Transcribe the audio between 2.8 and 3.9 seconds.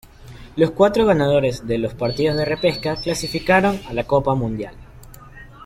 clasificaron